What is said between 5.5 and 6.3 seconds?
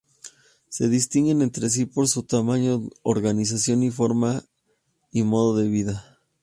de vida.